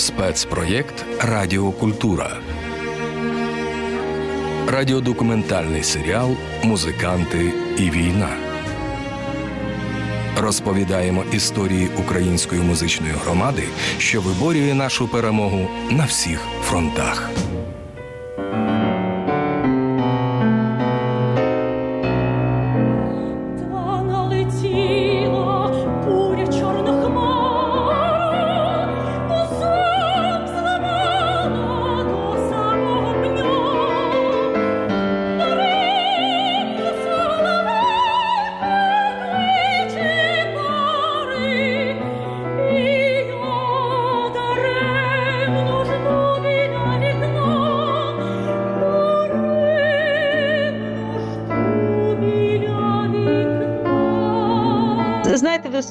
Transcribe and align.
Спецпроєкт 0.00 1.04
Радіокультура. 1.20 2.36
Радіодокументальний 4.68 5.82
серіал 5.82 6.36
Музиканти 6.62 7.52
і 7.78 7.90
війна. 7.90 8.28
Розповідаємо 10.38 11.24
історії 11.32 11.90
української 11.98 12.60
музичної 12.60 13.12
громади, 13.24 13.62
що 13.98 14.20
виборює 14.20 14.74
нашу 14.74 15.08
перемогу 15.08 15.68
на 15.90 16.04
всіх 16.04 16.46
фронтах. 16.62 17.30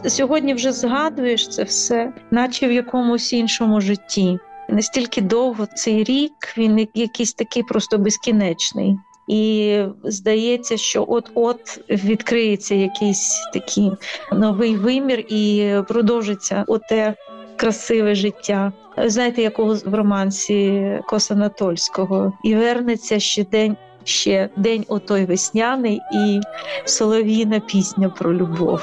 Сьогодні 0.07 0.53
вже 0.53 0.71
згадуєш 0.71 1.47
це 1.47 1.63
все, 1.63 2.13
наче 2.31 2.67
в 2.67 2.71
якомусь 2.71 3.33
іншому 3.33 3.81
житті. 3.81 4.39
Настільки 4.70 5.21
довго 5.21 5.65
цей 5.65 6.03
рік 6.03 6.34
він 6.57 6.87
якийсь 6.93 7.34
такий 7.34 7.63
просто 7.63 7.98
безкінечний. 7.98 8.98
І 9.27 9.81
здається, 10.03 10.77
що 10.77 11.05
от-от 11.07 11.79
відкриється 11.89 12.76
якийсь 12.76 13.49
такий 13.53 13.91
новий 14.31 14.76
вимір 14.76 15.20
і 15.20 15.73
продовжиться 15.87 16.63
оте 16.67 17.15
красиве 17.55 18.15
життя. 18.15 18.73
Знаєте, 19.05 19.41
якого 19.41 19.73
в 19.85 19.93
романсі 19.93 20.83
Косанатольського, 21.07 22.33
і 22.43 22.55
вернеться 22.55 23.20
ще 23.20 23.43
день, 23.43 23.77
ще 24.04 24.49
день 24.55 24.85
отой 24.87 25.26
весняний, 25.26 25.99
і 26.13 26.39
солов'їна 26.85 27.59
пісня 27.59 28.09
про 28.09 28.33
любов. 28.33 28.81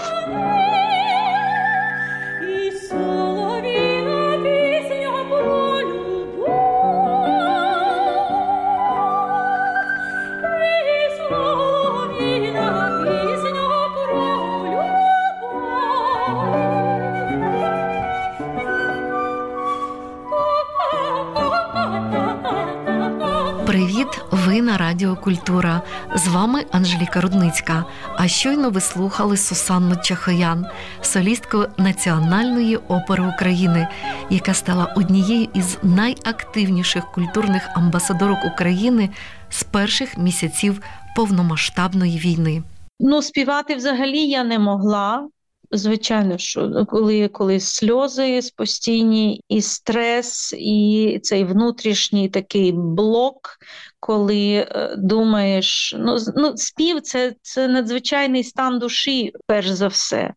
Радіо 24.76 25.16
Культура. 25.16 25.82
З 26.14 26.28
вами 26.28 26.64
Анжеліка 26.72 27.20
Рудницька. 27.20 27.84
А 28.16 28.28
щойно 28.28 28.70
ви 28.70 28.80
слухали 28.80 29.36
Сусанну 29.36 29.96
Чахоян, 29.96 30.66
солістку 31.00 31.64
Національної 31.78 32.76
опери 32.76 33.24
України, 33.34 33.88
яка 34.30 34.54
стала 34.54 34.84
однією 34.96 35.48
із 35.54 35.78
найактивніших 35.82 37.12
культурних 37.12 37.68
амбасадорок 37.74 38.38
України 38.44 39.10
з 39.48 39.62
перших 39.62 40.18
місяців 40.18 40.82
повномасштабної 41.16 42.18
війни. 42.18 42.62
Ну, 43.00 43.22
співати 43.22 43.74
взагалі 43.74 44.18
я 44.18 44.44
не 44.44 44.58
могла. 44.58 45.28
Звичайно, 45.70 46.38
що 46.38 46.86
коли 46.88 47.28
коли 47.28 47.60
сльози 47.60 48.40
постійні, 48.56 49.40
і 49.48 49.62
стрес, 49.62 50.54
і 50.58 51.20
цей 51.22 51.44
внутрішній 51.44 52.28
такий 52.28 52.72
блок, 52.72 53.58
коли 54.00 54.54
е, 54.54 54.94
думаєш, 54.98 55.94
ну 55.98 56.18
ну 56.36 56.56
спів 56.56 57.00
це, 57.00 57.34
це 57.42 57.68
надзвичайний 57.68 58.44
стан 58.44 58.78
душі, 58.78 59.32
перш 59.46 59.68
за 59.68 59.88
все. 59.88 60.34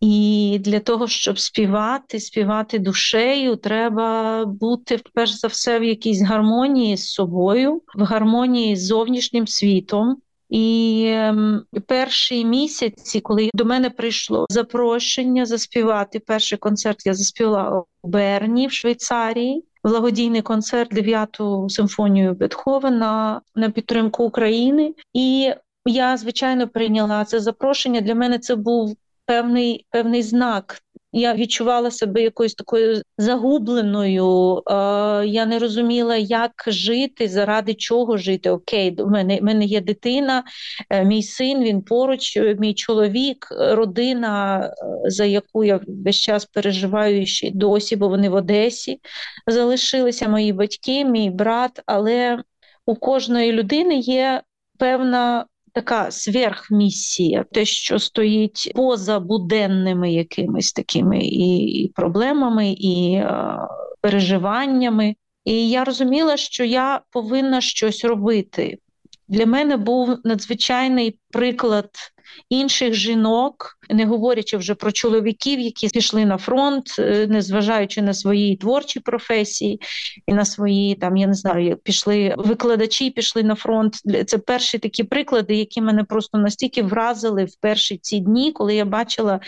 І 0.00 0.58
для 0.60 0.80
того, 0.80 1.08
щоб 1.08 1.38
співати, 1.38 2.20
співати 2.20 2.78
душею, 2.78 3.56
треба 3.56 4.44
бути 4.44 5.00
перш 5.14 5.30
за 5.30 5.48
все 5.48 5.78
в 5.78 5.84
якійсь 5.84 6.22
гармонії 6.22 6.96
з 6.96 7.12
собою, 7.12 7.82
в 7.94 8.02
гармонії 8.02 8.76
з 8.76 8.86
зовнішнім 8.86 9.46
світом. 9.46 10.16
І 10.50 11.04
ем, 11.08 11.62
перші 11.86 12.44
місяці, 12.44 13.20
коли 13.20 13.50
до 13.54 13.64
мене 13.64 13.90
прийшло 13.90 14.46
запрошення 14.50 15.46
заспівати 15.46 16.18
перший 16.18 16.58
концерт, 16.58 17.06
я 17.06 17.14
заспівала 17.14 17.82
у 18.02 18.08
Берні 18.08 18.66
в 18.66 18.72
Швейцарії. 18.72 19.64
Благодійний 19.84 20.42
концерт 20.42 20.94
дев'яту 20.94 21.66
симфонію 21.68 22.34
Бетховена 22.34 23.40
на 23.54 23.70
підтримку 23.70 24.24
України, 24.24 24.94
і 25.12 25.52
я 25.86 26.16
звичайно 26.16 26.68
прийняла 26.68 27.24
це 27.24 27.40
запрошення. 27.40 28.00
Для 28.00 28.14
мене 28.14 28.38
це 28.38 28.56
був 28.56 28.96
певний 29.26 29.86
певний 29.90 30.22
знак 30.22 30.78
я 31.12 31.34
відчувала 31.34 31.90
себе 31.90 32.22
якоюсь 32.22 32.54
такою 32.54 33.02
загубленою. 33.18 34.56
Е, 34.56 34.72
Я 35.26 35.46
не 35.46 35.58
розуміла, 35.58 36.16
як 36.16 36.52
жити, 36.66 37.28
заради 37.28 37.74
чого 37.74 38.16
жити. 38.16 38.50
Окей, 38.50 38.94
в 38.98 39.10
мене 39.10 39.38
в 39.38 39.42
мене 39.42 39.64
є 39.64 39.80
дитина, 39.80 40.44
е, 40.90 41.04
мій 41.04 41.22
син, 41.22 41.62
він 41.64 41.82
поруч, 41.82 42.38
мій 42.58 42.74
чоловік, 42.74 43.46
родина, 43.50 44.60
е, 45.06 45.10
за 45.10 45.24
яку 45.24 45.64
я 45.64 45.80
весь 45.86 46.20
час 46.20 46.44
переживаю 46.44 47.26
ще 47.26 47.50
досі, 47.50 47.96
бо 47.96 48.08
вони 48.08 48.28
в 48.28 48.34
Одесі 48.34 49.00
залишилися 49.46 50.28
мої 50.28 50.52
батьки, 50.52 51.04
мій 51.04 51.30
брат. 51.30 51.82
Але 51.86 52.42
у 52.86 52.94
кожної 52.94 53.52
людини 53.52 53.98
є 53.98 54.42
певна 54.78 55.46
така 55.72 56.10
сверхмісія, 56.10 57.44
те, 57.52 57.64
що 57.64 57.98
стоїть 57.98 58.72
поза 58.74 59.20
буденними 59.20 60.12
якимись 60.12 60.72
такими 60.72 61.18
і 61.22 61.92
проблемами, 61.94 62.70
і 62.70 63.12
е, 63.12 63.58
переживаннями. 64.00 65.14
І 65.44 65.70
я 65.70 65.84
розуміла, 65.84 66.36
що 66.36 66.64
я 66.64 67.00
повинна 67.10 67.60
щось 67.60 68.04
робити. 68.04 68.78
Для 69.28 69.46
мене 69.46 69.76
був 69.76 70.18
надзвичайний 70.24 71.18
приклад 71.30 71.90
інших 72.48 72.94
жінок, 72.94 73.78
не 73.90 74.06
говорячи 74.06 74.56
вже 74.56 74.74
про 74.74 74.92
чоловіків, 74.92 75.60
які 75.60 75.88
пішли 75.88 76.24
на 76.24 76.38
фронт, 76.38 76.96
е, 76.98 77.26
незважаючи 77.26 78.02
на 78.02 78.14
свої 78.14 78.56
творчі 78.56 79.00
професії 79.00 79.80
і 80.26 80.32
на 80.32 80.44
свої 80.44 80.94
там, 80.94 81.16
я 81.16 81.26
не 81.26 81.34
знаю, 81.34 81.76
пішли 81.76 82.34
викладачі, 82.38 83.10
пішли 83.10 83.42
на 83.42 83.54
фронт. 83.54 83.94
Це 84.26 84.38
перші 84.38 84.78
такі 84.78 85.04
приклади, 85.04 85.54
які 85.54 85.80
мене 85.80 86.04
просто 86.04 86.38
настільки 86.38 86.82
вразили 86.82 87.44
в 87.44 87.56
перші 87.60 87.98
ці 87.98 88.18
дні, 88.18 88.52
коли 88.52 88.74
я 88.74 88.84
бачила 88.84 89.40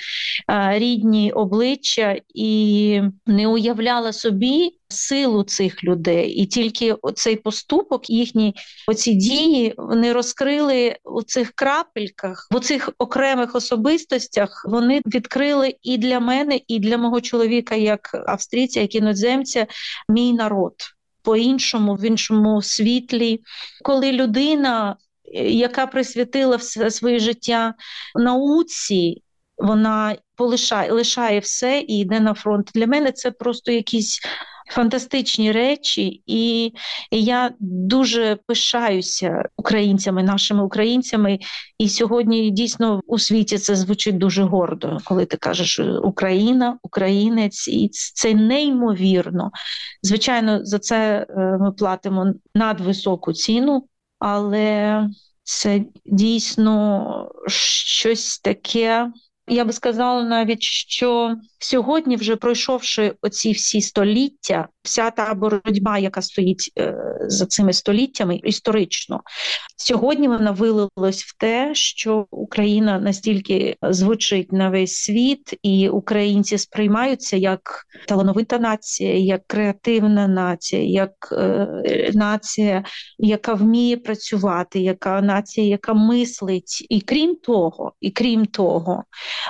рідні 0.73 1.33
обличчя 1.33 2.17
і 2.35 3.01
не 3.27 3.49
уявляла 3.49 4.13
собі. 4.13 4.71
Силу 4.93 5.43
цих 5.43 5.85
людей, 5.85 6.31
і 6.31 6.47
тільки 6.47 6.97
цей 7.15 7.37
поступок, 7.37 8.11
їхні 8.11 8.55
оці 8.89 9.15
дії 9.15 9.75
вони 9.77 10.13
розкрили 10.13 10.97
у 11.05 11.23
цих 11.23 11.53
крапельках, 11.53 12.49
в 12.51 12.61
цих 12.61 12.91
окремих 12.99 13.55
особистостях 13.55 14.65
вони 14.69 15.03
відкрили 15.07 15.75
і 15.83 15.99
для 15.99 16.21
мене, 16.21 16.61
і 16.69 16.79
для 16.79 16.99
мого 16.99 17.21
чоловіка, 17.21 17.75
як 17.75 18.25
австрійця, 18.27 18.81
як 18.81 18.95
іноземця, 18.95 19.67
мій 20.09 20.33
народ. 20.33 20.75
По-іншому, 21.23 21.95
в 21.95 22.05
іншому 22.05 22.63
світлі, 22.63 23.41
коли 23.83 24.13
людина, 24.13 24.97
яка 25.45 25.87
присвятила 25.87 26.57
все 26.57 26.91
своє 26.91 27.19
життя 27.19 27.75
науці, 28.15 29.23
вона 29.59 30.17
полишає 30.37 30.93
лишає 30.93 31.41
все 31.41 31.85
і 31.89 31.99
йде 31.99 32.21
на 32.21 32.35
фронт. 32.35 32.71
Для 32.75 32.87
мене 32.87 33.13
це 33.13 33.31
просто 33.31 33.73
якісь 33.73 34.21
фантастичні 34.67 35.53
речі, 35.53 36.23
і 36.27 36.73
я 37.11 37.51
дуже 37.61 38.39
пишаюся 38.47 39.49
українцями, 39.57 40.23
нашими 40.23 40.65
українцями. 40.65 41.39
І 41.79 41.89
сьогодні 41.89 42.51
дійсно 42.51 43.01
у 43.07 43.19
світі 43.19 43.59
це 43.59 43.77
звучить 43.77 44.19
дуже 44.19 44.43
гордо, 44.43 44.99
коли 45.05 45.27
ти 45.27 45.37
кажеш 45.37 45.81
Україна, 46.03 46.79
українець, 46.83 47.69
і 47.69 47.91
це 47.93 48.35
неймовірно. 48.35 49.51
Звичайно, 50.03 50.65
за 50.65 50.79
це 50.79 51.27
е, 51.31 51.59
ми 51.61 51.73
платимо 51.73 52.35
надвисоку 52.55 53.33
ціну, 53.33 53.87
але 54.19 55.09
це 55.43 55.85
дійсно 56.07 57.29
щось 57.47 58.39
таке. 58.39 59.13
Я 59.49 59.65
би 59.65 59.73
сказала 59.73 60.23
навіть, 60.23 60.63
що 60.63 61.37
Сьогодні, 61.63 62.17
вже 62.17 62.37
пройшовши 62.37 63.15
оці 63.23 63.53
всі 63.53 63.81
століття, 63.81 64.69
вся 64.83 65.11
та 65.11 65.35
боротьба, 65.35 65.99
яка 65.99 66.23
стоїть 66.23 66.73
е, 66.79 66.95
за 67.21 67.47
цими 67.47 67.73
століттями, 67.73 68.41
історично 68.45 69.21
сьогодні 69.83 70.29
вона 70.29 70.51
вилилась 70.51 71.23
в 71.23 71.37
те, 71.39 71.71
що 71.75 72.27
Україна 72.31 72.99
настільки 72.99 73.77
звучить 73.83 74.53
на 74.53 74.71
весь 74.71 74.95
світ, 74.95 75.59
і 75.63 75.89
українці 75.89 76.59
сприймаються 76.59 77.37
як 77.37 77.85
талановита 78.09 78.59
нація, 78.59 79.19
як 79.19 79.47
креативна 79.47 80.29
нація, 80.29 80.83
як 80.83 81.13
е, 81.33 82.11
нація, 82.15 82.85
яка 83.19 83.55
вміє 83.55 83.97
працювати, 83.97 84.81
яка 84.81 85.21
нація, 85.21 85.67
яка 85.67 85.95
мислить, 85.95 86.87
і 86.91 87.01
крім 87.01 87.37
того, 87.37 87.93
і 88.01 88.11
крім 88.11 88.47
того, 88.47 89.05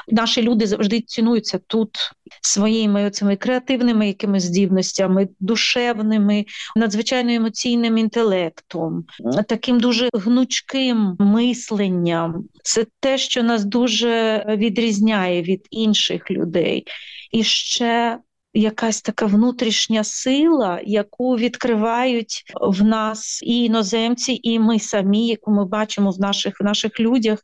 наші 0.09 0.43
люди 0.43 0.67
завжди 0.67 1.01
цінуються 1.01 1.61
тут 1.67 1.99
своїми 2.41 3.11
цими 3.11 3.37
креативними 3.37 4.07
якимись 4.07 4.43
здібностями, 4.43 5.29
душевними, 5.41 6.45
надзвичайно 6.77 7.33
емоційним 7.33 7.99
інтелектом, 7.99 9.05
таким 9.49 9.81
дуже 9.81 10.09
гнучким 10.15 11.17
мисленням. 11.19 12.45
Це 12.63 12.87
те, 13.01 13.19
що 13.19 13.43
нас 13.43 13.65
дуже 13.65 14.45
відрізняє 14.49 15.43
від 15.43 15.67
інших 15.71 16.31
людей. 16.31 16.87
І 17.33 17.43
ще 17.43 18.19
якась 18.55 19.03
така 19.03 19.27
внутрішня 19.27 20.05
сила, 20.05 20.81
яку 20.85 21.37
відкривають 21.37 22.43
в 22.61 22.83
нас 22.83 23.43
і 23.43 23.65
іноземці, 23.65 24.41
і 24.43 24.59
ми 24.59 24.79
самі, 24.79 25.27
яку 25.27 25.53
ми 25.53 25.65
бачимо 25.65 26.11
в 26.11 26.21
наших 26.21 26.61
в 26.61 26.65
наших 26.65 27.01
людях, 27.01 27.39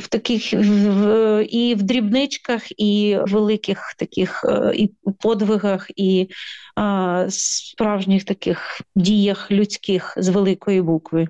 в 0.00 0.08
таких 0.08 0.52
в, 0.52 1.44
і 1.50 1.74
в 1.74 1.82
дрібничках, 1.82 2.62
і 2.80 3.18
великих 3.26 3.94
таких 3.98 4.44
е, 4.44 4.72
і 4.74 4.90
подвигах, 5.20 5.90
і 5.96 6.28
а, 6.76 7.26
справжніх 7.28 8.24
таких 8.24 8.80
діях 8.96 9.50
людських 9.50 10.14
з 10.16 10.28
великої 10.28 10.82
букви. 10.82 11.28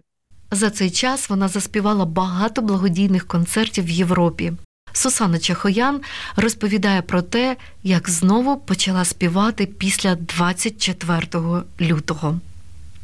За 0.50 0.70
цей 0.70 0.90
час 0.90 1.30
вона 1.30 1.48
заспівала 1.48 2.04
багато 2.04 2.62
благодійних 2.62 3.26
концертів 3.26 3.84
в 3.84 3.90
Європі. 3.90 4.52
Сусана 4.92 5.38
Чахоян 5.38 6.00
розповідає 6.36 7.02
про 7.02 7.22
те, 7.22 7.56
як 7.82 8.10
знову 8.10 8.56
почала 8.56 9.04
співати 9.04 9.66
після 9.66 10.14
24 10.14 11.22
лютого. 11.80 12.40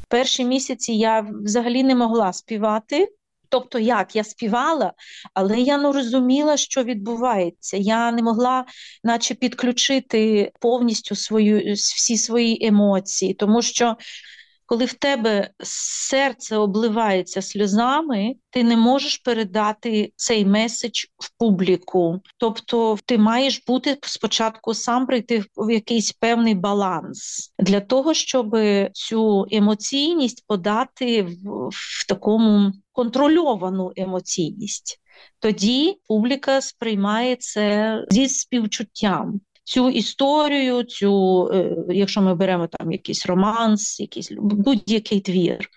Перші 0.08 0.44
місяці 0.44 0.92
я 0.92 1.26
взагалі 1.44 1.82
не 1.82 1.94
могла 1.94 2.32
співати. 2.32 3.08
Тобто, 3.50 3.78
як 3.78 4.16
я 4.16 4.24
співала, 4.24 4.92
але 5.34 5.60
я 5.60 5.78
не 5.78 5.92
розуміла, 5.92 6.56
що 6.56 6.82
відбувається. 6.82 7.76
Я 7.76 8.12
не 8.12 8.22
могла, 8.22 8.64
наче, 9.04 9.34
підключити 9.34 10.52
повністю 10.60 11.14
свою 11.14 11.72
всі 11.74 12.16
свої 12.16 12.66
емоції, 12.66 13.34
тому 13.34 13.62
що 13.62 13.96
коли 14.68 14.84
в 14.84 14.92
тебе 14.92 15.50
серце 15.62 16.56
обливається 16.56 17.42
сльозами, 17.42 18.34
ти 18.50 18.64
не 18.64 18.76
можеш 18.76 19.18
передати 19.18 20.12
цей 20.16 20.44
меседж 20.44 21.04
в 21.18 21.30
публіку. 21.38 22.20
Тобто, 22.36 22.98
ти 23.04 23.18
маєш 23.18 23.62
бути 23.66 23.98
спочатку 24.02 24.74
сам 24.74 25.06
прийти 25.06 25.44
в 25.56 25.70
якийсь 25.70 26.12
певний 26.12 26.54
баланс 26.54 27.50
для 27.58 27.80
того, 27.80 28.14
щоб 28.14 28.56
цю 28.92 29.46
емоційність 29.50 30.44
подати 30.46 31.22
в, 31.22 31.68
в 31.72 32.06
такому 32.08 32.72
контрольовану 32.92 33.92
емоційність. 33.96 35.00
Тоді 35.40 36.00
публіка 36.08 36.60
сприймає 36.60 37.36
це 37.36 37.98
зі 38.10 38.28
співчуттям 38.28 39.40
цю 39.68 39.90
історію, 39.90 40.82
цю, 40.82 41.44
е, 41.54 41.76
якщо 41.88 42.22
ми 42.22 42.34
беремо 42.34 42.66
там 42.66 42.92
якийсь 42.92 43.26
романс, 43.26 44.00
якийсь 44.00 44.32
будь-який 44.40 45.20
твір. 45.20 45.68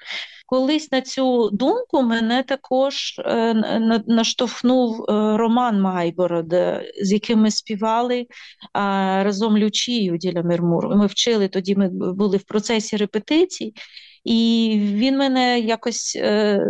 Колись 0.45 0.91
на 0.91 1.01
цю 1.01 1.49
думку 1.49 2.01
мене 2.01 2.43
також 2.43 3.19
е, 3.19 3.53
наштовхнув 4.07 5.01
е, 5.01 5.03
Роман 5.38 5.81
Майборода, 5.81 6.83
з 7.01 7.11
яким 7.11 7.39
ми 7.39 7.51
співали 7.51 8.25
разом 9.23 9.57
Лючію 9.57 10.17
Діля 10.17 10.43
Мирмуру. 10.43 10.95
Ми 10.95 11.05
вчили 11.05 11.47
тоді, 11.47 11.75
ми 11.75 11.89
були 12.13 12.38
в 12.38 12.43
процесі 12.43 12.97
репетицій, 12.97 13.73
і 14.23 14.77
він 14.81 15.18
мене 15.18 15.59
якось 15.59 16.15
е, 16.15 16.62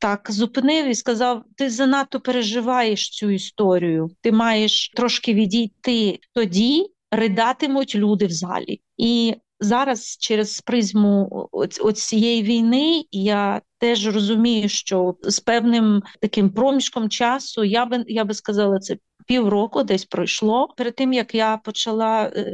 так 0.00 0.26
зупинив 0.30 0.86
і 0.86 0.94
сказав: 0.94 1.44
Ти 1.56 1.70
занадто 1.70 2.20
переживаєш 2.20 3.10
цю 3.10 3.30
історію, 3.30 4.10
ти 4.20 4.32
маєш 4.32 4.92
трошки 4.96 5.34
відійти. 5.34 6.18
Тоді 6.34 6.86
ридатимуть 7.10 7.94
люди 7.94 8.26
в 8.26 8.30
залі. 8.30 8.80
І 8.96 9.34
зараз, 9.60 10.16
через 10.20 10.60
призму 10.60 11.48
цієї 11.94 12.42
війни, 12.42 13.04
я 13.10 13.60
теж 13.78 14.14
розумію, 14.14 14.68
що 14.68 15.16
з 15.22 15.40
певним 15.40 16.02
таким 16.20 16.50
проміжком 16.50 17.08
часу 17.08 17.64
я 17.64 17.86
би 17.86 18.04
я 18.06 18.24
би 18.24 18.34
сказала 18.34 18.78
це. 18.78 18.96
Півроку 19.26 19.82
десь 19.82 20.04
пройшло 20.04 20.68
перед 20.76 20.94
тим, 20.94 21.12
як 21.12 21.34
я 21.34 21.56
почала 21.56 22.22
е, 22.22 22.52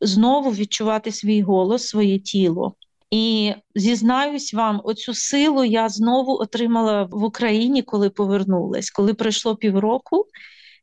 знову 0.00 0.50
відчувати 0.50 1.12
свій 1.12 1.42
голос, 1.42 1.86
своє 1.86 2.18
тіло. 2.18 2.74
І 3.10 3.54
зізнаюсь 3.74 4.54
вам, 4.54 4.80
оцю 4.84 5.14
силу 5.14 5.64
я 5.64 5.88
знову 5.88 6.32
отримала 6.32 7.02
в 7.10 7.24
Україні, 7.24 7.82
коли 7.82 8.10
повернулась. 8.10 8.90
Коли 8.90 9.14
пройшло 9.14 9.56
півроку, 9.56 10.26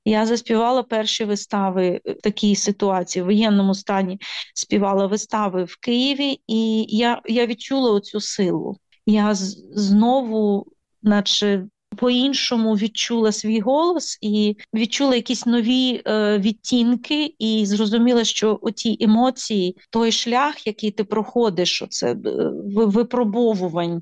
я 0.06 0.26
заспівала 0.26 0.84
перші 0.84 1.26
вистави 1.26 2.02
в 2.06 2.14
такій 2.14 2.56
ситуації, 2.56 3.24
в 3.24 3.26
воєнному 3.26 3.76
стані 3.76 4.20
співала 4.54 5.08
вистави 5.08 5.64
в 5.64 5.78
Києві, 5.80 6.42
і 6.48 6.86
я 6.98 7.22
я 7.26 7.46
відчула 7.46 7.92
оцю 7.92 8.20
силу. 8.20 8.78
Я 9.06 9.36
знову, 9.36 10.66
наче 11.02 11.68
по-іншому 11.94 12.74
відчула 12.74 13.32
свій 13.32 13.60
голос 13.60 14.18
і 14.22 14.58
відчула 14.74 15.16
якісь 15.16 15.46
нові 15.46 16.02
е, 16.06 16.40
відтінки, 16.40 17.36
і 17.40 17.66
зрозуміла, 17.66 18.24
що 18.24 18.60
оті 18.62 18.98
емоції, 19.00 19.78
той 19.90 20.12
шлях, 20.12 20.68
який 20.68 20.92
ти 20.92 21.04
проходиш, 21.04 21.82
оце 21.82 22.12
е, 22.12 22.18
випробовувань, 22.76 24.02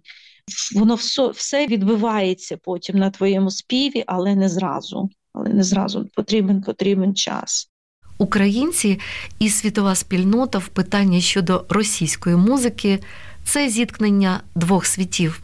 воно 0.75 0.95
все, 0.95 1.27
все 1.27 1.67
відбивається 1.67 2.57
потім 2.57 2.97
на 2.97 3.09
твоєму 3.09 3.51
співі, 3.51 4.03
але 4.07 4.35
не 4.35 4.49
зразу. 4.49 5.09
Але 5.33 5.49
не 5.49 5.63
зразу 5.63 6.09
потрібен 6.15 6.61
потрібен 6.61 7.15
час. 7.15 7.69
Українці 8.17 8.99
і 9.39 9.49
світова 9.49 9.95
спільнота 9.95 10.57
в 10.57 10.67
питанні 10.67 11.21
щодо 11.21 11.65
російської 11.69 12.35
музики 12.35 12.99
це 13.43 13.69
зіткнення 13.69 14.41
двох 14.55 14.85
світів 14.85 15.43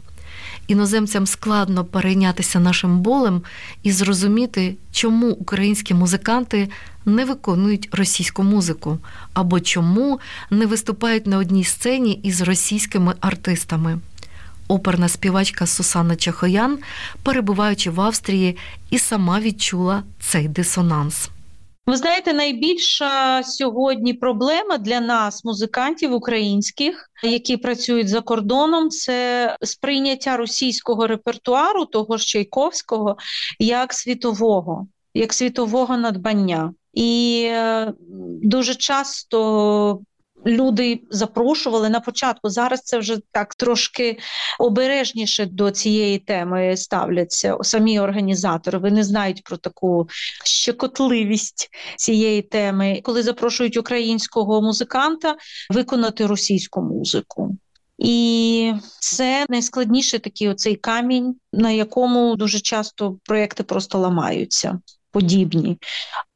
іноземцям 0.68 1.26
складно 1.26 1.84
перейнятися 1.84 2.60
нашим 2.60 3.00
болем 3.00 3.42
і 3.82 3.92
зрозуміти, 3.92 4.76
чому 4.92 5.30
українські 5.30 5.94
музиканти 5.94 6.68
не 7.04 7.24
виконують 7.24 7.88
російську 7.92 8.42
музику, 8.42 8.98
або 9.34 9.60
чому 9.60 10.20
не 10.50 10.66
виступають 10.66 11.26
на 11.26 11.38
одній 11.38 11.64
сцені 11.64 12.12
із 12.22 12.40
російськими 12.40 13.14
артистами. 13.20 13.98
Оперна 14.68 15.08
співачка 15.08 15.66
Сусанна 15.66 16.16
Чахоян, 16.16 16.78
перебуваючи 17.22 17.90
в 17.90 18.00
Австрії, 18.00 18.56
і 18.90 18.98
сама 18.98 19.40
відчула 19.40 20.02
цей 20.20 20.48
дисонанс. 20.48 21.30
Ви 21.88 21.96
знаєте, 21.96 22.32
найбільша 22.32 23.42
сьогодні 23.42 24.14
проблема 24.14 24.78
для 24.78 25.00
нас, 25.00 25.44
музикантів 25.44 26.12
українських, 26.12 27.10
які 27.22 27.56
працюють 27.56 28.08
за 28.08 28.20
кордоном, 28.20 28.90
це 28.90 29.56
сприйняття 29.62 30.36
російського 30.36 31.06
репертуару, 31.06 31.84
того 31.84 32.16
ж 32.16 32.26
Чайковського, 32.26 33.16
як 33.58 33.92
світового, 33.92 34.86
як 35.14 35.32
світового 35.32 35.96
надбання. 35.96 36.72
І 36.94 37.42
е, 37.50 37.92
дуже 38.42 38.74
часто 38.74 40.00
люди 40.46 41.00
запрошували 41.10 41.88
на 41.88 42.00
початку. 42.00 42.48
Зараз 42.48 42.80
це 42.80 42.98
вже 42.98 43.18
так 43.32 43.54
трошки 43.54 44.18
обережніше 44.58 45.46
до 45.46 45.70
цієї 45.70 46.18
теми 46.18 46.76
ставляться 46.76 47.56
самі 47.62 48.00
організатори. 48.00 48.78
Вони 48.78 49.04
знають 49.04 49.42
про 49.44 49.56
таку 49.56 50.08
щекотливість 50.44 51.70
цієї 51.96 52.42
теми, 52.42 53.00
коли 53.04 53.22
запрошують 53.22 53.76
українського 53.76 54.62
музиканта 54.62 55.36
виконати 55.70 56.26
російську 56.26 56.82
музику. 56.82 57.56
І 57.98 58.72
це 59.00 59.46
найскладніше 59.48 60.18
такий 60.18 60.48
оцей 60.48 60.76
камінь, 60.76 61.36
на 61.52 61.70
якому 61.70 62.36
дуже 62.36 62.60
часто 62.60 63.18
проекти 63.24 63.62
просто 63.62 63.98
ламаються 63.98 64.80
подібні. 65.18 65.78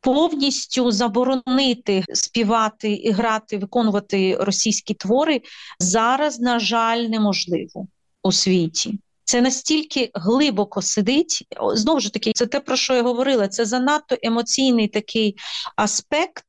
Повністю 0.01 0.91
заборонити 0.91 2.05
співати, 2.15 2.93
і 2.93 3.11
грати, 3.11 3.59
виконувати 3.59 4.37
російські 4.41 4.95
твори 4.95 5.41
зараз, 5.79 6.41
на 6.41 6.59
жаль, 6.59 6.99
неможливо 6.99 7.87
у 8.23 8.33
світі. 8.33 8.99
Це 9.25 9.41
настільки 9.41 10.11
глибоко 10.15 10.83
сидить. 10.83 11.47
Знову 11.75 12.01
ж 12.01 12.13
таки, 12.13 12.33
це 12.35 12.47
те, 12.47 12.61
про 12.61 12.77
що 12.77 12.95
я 12.95 13.03
говорила. 13.03 13.49
Це 13.49 13.65
занадто 13.65 14.17
емоційний 14.23 14.89
такий 14.89 15.37
аспект, 15.77 16.47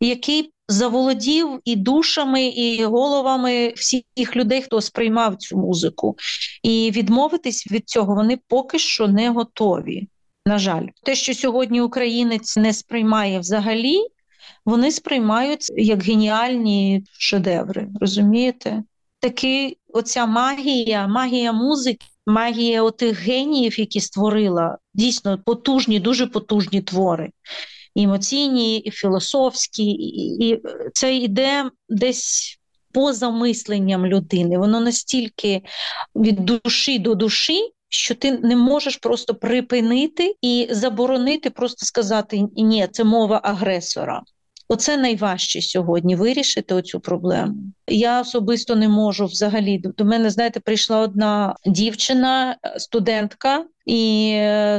який 0.00 0.52
заволодів 0.68 1.60
і 1.64 1.76
душами, 1.76 2.46
і 2.46 2.84
головами 2.84 3.72
всіх 3.76 4.36
людей, 4.36 4.62
хто 4.62 4.80
сприймав 4.80 5.36
цю 5.36 5.56
музику. 5.56 6.16
І 6.62 6.90
відмовитись 6.94 7.66
від 7.70 7.88
цього 7.88 8.14
вони 8.14 8.38
поки 8.48 8.78
що 8.78 9.08
не 9.08 9.30
готові. 9.30 10.08
На 10.46 10.58
жаль, 10.58 10.86
те, 11.02 11.14
що 11.14 11.34
сьогодні 11.34 11.80
українець 11.80 12.56
не 12.56 12.72
сприймає 12.72 13.38
взагалі, 13.38 14.00
вони 14.64 14.92
сприймають 14.92 15.72
як 15.76 16.02
геніальні 16.02 17.04
шедеври. 17.18 17.88
Розумієте? 18.00 18.82
Таки 19.20 19.76
оця 19.88 20.26
магія, 20.26 21.06
магія 21.06 21.52
музики, 21.52 22.06
магія 22.26 22.82
отих 22.82 23.20
геніїв, 23.20 23.80
які 23.80 24.00
створила 24.00 24.78
дійсно 24.94 25.38
потужні, 25.46 26.00
дуже 26.00 26.26
потужні 26.26 26.82
твори. 26.82 27.30
І 27.94 28.02
емоційні, 28.02 28.78
і 28.78 28.90
філософські, 28.90 29.84
і, 29.84 30.62
це 30.94 31.16
йде 31.16 31.70
десь 31.88 32.58
поза 32.92 33.30
мисленням 33.30 34.06
людини. 34.06 34.58
Воно 34.58 34.80
настільки 34.80 35.62
від 36.16 36.36
душі 36.36 36.98
до 36.98 37.14
душі, 37.14 37.70
що 37.94 38.14
ти 38.14 38.32
не 38.32 38.56
можеш 38.56 38.96
просто 38.96 39.34
припинити 39.34 40.34
і 40.42 40.68
заборонити, 40.70 41.50
просто 41.50 41.86
сказати 41.86 42.46
ні, 42.56 42.88
це 42.92 43.04
мова 43.04 43.40
агресора. 43.44 44.22
Оце 44.68 44.96
найважче 44.96 45.62
сьогодні 45.62 46.16
вирішити 46.16 46.74
оцю 46.74 47.00
проблему. 47.00 47.54
Я 47.88 48.20
особисто 48.20 48.76
не 48.76 48.88
можу 48.88 49.26
взагалі. 49.26 49.78
До 49.78 50.04
мене, 50.04 50.30
знаєте, 50.30 50.60
прийшла 50.60 50.98
одна 50.98 51.56
дівчина, 51.66 52.56
студентка, 52.76 53.64
і 53.86 54.30
е, 54.34 54.78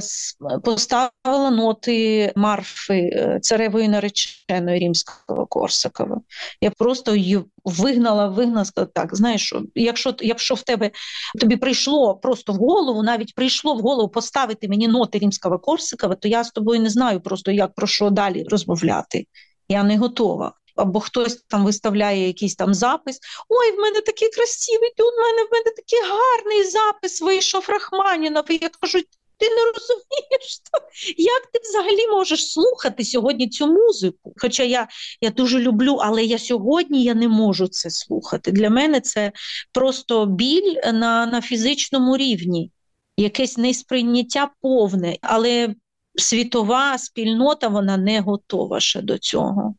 поставила 0.63 1.51
ноти 1.51 2.33
марфи 2.35 2.99
е, 2.99 3.39
царевої 3.41 3.87
нареченої 3.87 4.79
римського 4.79 5.45
Корсакова. 5.45 6.21
Я 6.61 6.71
просто 6.71 7.15
її 7.15 7.39
вигнала, 7.63 8.27
вигнала, 8.27 8.65
так, 8.93 9.15
знаєш, 9.15 9.45
що 9.45 9.63
якщо 9.75 10.15
якщо 10.19 10.55
в 10.55 10.61
тебе 10.61 10.91
тобі 11.39 11.57
прийшло 11.57 12.15
просто 12.15 12.53
в 12.53 12.55
голову, 12.55 13.03
навіть 13.03 13.35
прийшло 13.35 13.75
в 13.75 13.79
голову 13.79 14.09
поставити 14.09 14.67
мені 14.67 14.87
ноти 14.87 15.19
римського 15.19 15.59
Корсакова, 15.59 16.15
то 16.15 16.27
я 16.27 16.43
з 16.43 16.51
тобою 16.51 16.81
не 16.81 16.89
знаю 16.89 17.21
просто, 17.21 17.51
як 17.51 17.75
про 17.75 17.87
що 17.87 18.09
далі 18.09 18.45
розмовляти 18.49 19.25
я 19.69 19.83
не 19.83 19.97
готова. 19.97 20.53
Або 20.75 20.99
хтось 20.99 21.43
там 21.47 21.65
виставляє 21.65 22.27
якийсь 22.27 22.55
там 22.55 22.73
запис. 22.73 23.19
Ой, 23.49 23.71
в 23.71 23.79
мене 23.79 24.01
такий 24.01 24.29
красивий, 24.29 24.93
в 24.97 25.21
мене 25.21 25.43
в 25.43 25.53
мене 25.53 25.71
такий 25.75 25.99
гарний 26.01 26.63
запис 26.63 27.21
вийшов 27.21 27.65
Рахманінов. 27.67 28.51
І 28.51 28.59
я 28.61 28.69
кажу, 28.81 28.99
ти 29.37 29.49
не 29.49 29.65
розумієш, 29.65 30.61
як 31.17 31.45
ти 31.45 31.59
взагалі 31.69 32.07
можеш 32.11 32.51
слухати 32.51 33.05
сьогодні 33.05 33.49
цю 33.49 33.67
музику? 33.67 34.33
Хоча 34.37 34.63
я 34.63 34.87
я 35.21 35.29
дуже 35.29 35.59
люблю, 35.59 35.97
але 36.01 36.23
я 36.23 36.39
сьогодні 36.39 37.03
я 37.03 37.13
не 37.13 37.27
можу 37.27 37.67
це 37.67 37.89
слухати. 37.89 38.51
Для 38.51 38.69
мене 38.69 39.01
це 39.01 39.31
просто 39.71 40.25
біль 40.25 40.75
на, 40.93 41.25
на 41.25 41.41
фізичному 41.41 42.17
рівні, 42.17 42.71
якесь 43.17 43.57
несприйняття 43.57 44.51
повне. 44.61 45.17
Але 45.21 45.75
світова 46.15 46.97
спільнота 46.97 47.67
вона 47.67 47.97
не 47.97 48.19
готова 48.21 48.79
ще 48.79 49.01
до 49.01 49.17
цього. 49.17 49.75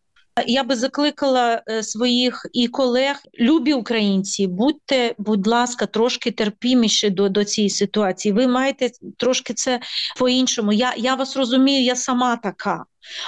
Я 0.46 0.64
би 0.64 0.76
закликала 0.76 1.62
е, 1.68 1.82
своїх 1.82 2.46
і 2.52 2.68
колег, 2.68 3.22
любі 3.40 3.72
українці, 3.72 4.46
будьте, 4.46 5.14
будь 5.18 5.46
ласка, 5.46 5.86
трошки 5.86 6.30
терпіміші 6.30 7.10
до 7.10 7.28
до 7.28 7.44
цієї 7.44 7.70
ситуації. 7.70 8.32
Ви 8.32 8.46
маєте 8.46 8.90
трошки 9.16 9.54
це 9.54 9.80
по-іншому. 10.18 10.72
Я 10.72 10.94
я 10.96 11.14
вас 11.14 11.36
розумію, 11.36 11.84
я 11.84 11.96
сама 11.96 12.36
така. 12.36 12.84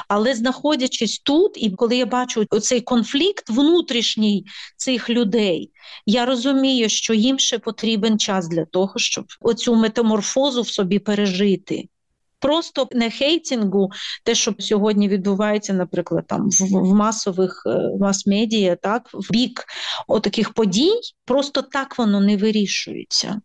Але 0.08 0.34
знаходячись 0.34 1.18
тут, 1.18 1.52
і 1.56 1.70
коли 1.70 1.96
я 1.96 2.06
бачу 2.06 2.44
цей 2.44 2.80
конфлікт 2.80 3.50
внутрішній 3.50 4.44
цих 4.76 5.10
людей, 5.10 5.70
я 6.06 6.24
розумію, 6.24 6.88
що 6.88 7.14
їм 7.14 7.38
ще 7.38 7.58
потрібен 7.58 8.18
час 8.18 8.48
для 8.48 8.64
того, 8.64 8.92
щоб 8.96 9.24
оцю 9.40 9.74
метаморфозу 9.74 10.62
в 10.62 10.68
собі 10.68 10.98
пережити. 10.98 11.88
Просто 12.40 12.88
не 12.92 13.10
хейтингу, 13.10 13.90
те, 14.24 14.34
що 14.34 14.54
сьогодні 14.58 15.08
відбувається, 15.08 15.72
наприклад, 15.72 16.24
там 16.26 16.48
в, 16.60 16.94
масових 16.94 17.62
е, 17.66 17.80
мас-медіа, 18.00 18.76
так 18.76 19.10
в 19.12 19.32
бік 19.32 19.64
отаких 20.06 20.52
подій, 20.52 20.92
просто 21.24 21.62
так 21.62 21.98
воно 21.98 22.20
не 22.20 22.36
вирішується. 22.36 23.40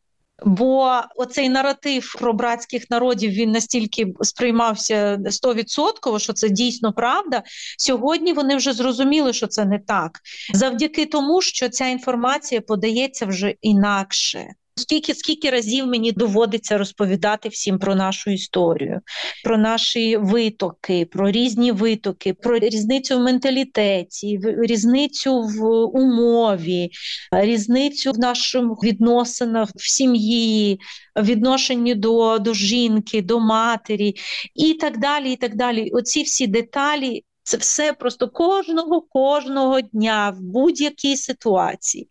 Бо 0.46 1.02
оцей 1.16 1.50
наратив 1.50 2.16
про 2.20 2.34
братських 2.34 2.90
народів 2.90 3.32
він 3.32 3.52
настільки 3.52 4.14
сприймався 4.22 5.20
стовідсотково, 5.30 6.20
що 6.20 6.34
це 6.34 6.50
дійсно 6.50 6.94
правда. 6.94 7.44
Сьогодні 7.78 8.34
вони 8.34 8.56
вже 8.56 8.74
зрозуміли, 8.74 9.34
що 9.34 9.48
це 9.48 9.66
не 9.66 9.80
так, 9.80 10.20
завдяки 10.54 11.06
тому, 11.06 11.42
що 11.42 11.70
ця 11.70 11.88
інформація 11.88 12.62
подається 12.62 13.26
вже 13.26 13.56
інакше. 13.62 14.48
Скільки 14.76 15.14
скільки 15.16 15.50
разів 15.50 15.88
мені 15.88 16.12
доводиться 16.12 16.78
розповідати 16.78 17.50
всім 17.50 17.80
про 17.80 17.96
нашу 17.96 18.32
історію, 18.32 19.02
про 19.44 19.58
наші 19.58 20.18
витоки, 20.18 21.06
про 21.06 21.32
різні 21.32 21.72
витоки, 21.72 22.34
про 22.34 22.60
різницю 22.60 23.18
в 23.18 23.22
менталітеті, 23.22 24.40
різницю 24.58 25.42
в 25.42 25.66
умові, 25.86 26.90
різницю 27.32 28.12
в 28.12 28.20
нашому 28.20 28.74
відносинах 28.74 29.70
в 29.76 29.90
сім'ї, 29.90 30.80
відношенні 31.16 31.96
до, 31.96 32.40
до 32.40 32.54
жінки, 32.54 33.22
до 33.22 33.40
матері 33.40 34.16
і 34.56 34.74
так 34.74 35.00
далі. 35.00 35.34
і 35.34 35.36
так 35.36 35.56
далі. 35.56 35.90
Оці 35.92 36.24
всі 36.24 36.48
деталі. 36.48 37.24
Це 37.44 37.58
все 37.58 37.94
просто 37.94 38.30
кожного 38.30 39.02
кожного 39.02 39.82
дня 39.82 40.34
в 40.38 40.42
будь-якій 40.42 41.18
ситуації 41.18 42.08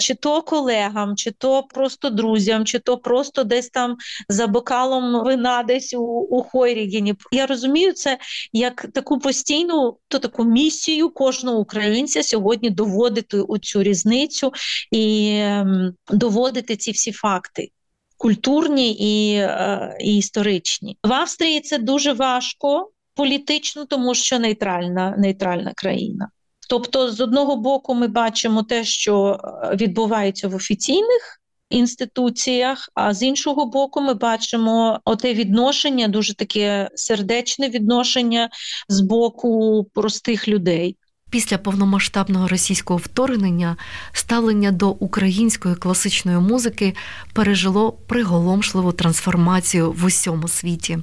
чи 0.00 0.14
то 0.14 0.42
колегам, 0.42 1.16
чи 1.16 1.30
то 1.30 1.62
просто 1.62 2.10
друзям, 2.10 2.64
чи 2.64 2.78
то 2.78 2.98
просто 2.98 3.44
десь 3.44 3.70
там 3.70 3.96
за 4.28 4.46
бокалом 4.46 5.24
вина 5.24 5.62
десь 5.62 5.94
у, 5.94 6.02
у 6.04 6.42
Хойрігіні. 6.42 7.14
Я 7.32 7.46
розумію 7.46 7.92
це 7.92 8.18
як 8.52 8.86
таку 8.94 9.18
постійну 9.18 9.96
то 10.08 10.18
таку 10.18 10.44
місію 10.44 11.10
кожного 11.10 11.58
українця 11.58 12.22
сьогодні 12.22 12.70
доводити 12.70 13.40
оцю 13.40 13.82
різницю 13.82 14.52
і 14.92 15.30
ем, 15.42 15.92
доводити 16.10 16.76
ці 16.76 16.90
всі 16.90 17.12
факти. 17.12 17.68
Культурні 18.16 18.92
і, 18.92 19.34
е, 19.34 19.96
і 20.00 20.16
історичні 20.16 20.98
в 21.04 21.12
Австрії 21.12 21.60
це 21.60 21.78
дуже 21.78 22.12
важко 22.12 22.90
політично, 23.20 23.84
тому 23.84 24.14
що 24.14 24.38
нейтральна 24.38 25.14
нейтральна 25.18 25.72
країна. 25.76 26.28
Тобто, 26.68 27.10
з 27.10 27.20
одного 27.20 27.56
боку, 27.56 27.94
ми 27.94 28.06
бачимо 28.06 28.62
те, 28.62 28.84
що 28.84 29.40
е, 29.44 29.76
відбувається 29.76 30.48
в 30.48 30.54
офіційних 30.54 31.40
інституціях, 31.70 32.88
а 32.94 33.14
з 33.14 33.22
іншого 33.22 33.66
боку, 33.66 34.00
ми 34.00 34.14
бачимо 34.14 35.00
оте 35.04 35.34
відношення, 35.34 36.08
дуже 36.08 36.34
таке 36.34 36.90
сердечне 36.94 37.68
відношення 37.68 38.50
з 38.88 39.00
боку 39.00 39.84
простих 39.94 40.48
людей. 40.48 40.96
Після 41.30 41.58
повномасштабного 41.58 42.48
російського 42.48 42.98
вторгнення 42.98 43.76
ставлення 44.12 44.70
до 44.70 44.90
української 44.90 45.74
класичної 45.74 46.38
музики 46.38 46.94
пережило 47.32 47.92
приголомшливу 47.92 48.92
трансформацію 48.92 49.92
в 49.92 50.04
усьому 50.04 50.48
світі. 50.48 50.98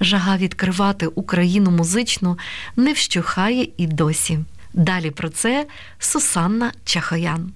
Жага 0.00 0.36
відкривати 0.36 1.06
Україну 1.06 1.70
музичну 1.70 2.38
не 2.76 2.92
вщухає 2.92 3.68
і 3.76 3.86
досі. 3.86 4.38
Далі 4.74 5.10
про 5.10 5.28
це 5.28 5.66
Сусанна 5.98 6.72
Чахоян. 6.84 7.52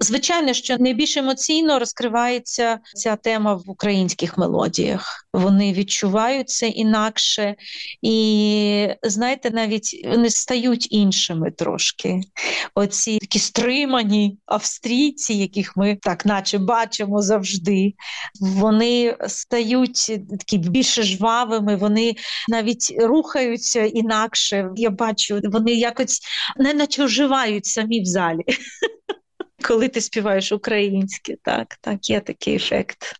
Звичайно, 0.00 0.52
що 0.52 0.76
найбільш 0.78 1.16
емоційно 1.16 1.78
розкривається 1.78 2.78
ця 2.94 3.16
тема 3.16 3.54
в 3.54 3.70
українських 3.70 4.38
мелодіях. 4.38 5.28
Вони 5.32 5.72
відчуваються 5.72 6.66
інакше, 6.66 7.54
і 8.02 8.88
знаєте, 9.02 9.50
навіть 9.50 10.06
вони 10.08 10.30
стають 10.30 10.92
іншими 10.92 11.50
трошки. 11.50 12.20
Оці 12.74 13.18
такі 13.18 13.38
стримані 13.38 14.38
австрійці, 14.46 15.34
яких 15.34 15.76
ми 15.76 15.98
так, 16.02 16.26
наче 16.26 16.58
бачимо 16.58 17.22
завжди. 17.22 17.94
Вони 18.40 19.16
стають 19.28 20.20
такі 20.38 20.58
більше 20.58 21.02
жвавими, 21.02 21.76
вони 21.76 22.14
навіть 22.48 22.94
рухаються 22.98 23.84
інакше. 23.84 24.70
Я 24.76 24.90
бачу, 24.90 25.40
вони 25.44 25.72
якось 25.72 26.20
не 26.56 26.74
наче 26.74 27.04
оживають 27.04 27.66
самі 27.66 28.00
в 28.02 28.04
залі 28.04 28.44
коли 29.62 29.88
ти 29.88 30.00
співаєш 30.00 30.52
українське. 30.52 31.36
Так, 31.42 31.76
так, 31.80 32.10
є 32.10 32.20
такий 32.20 32.54
ефект. 32.54 33.16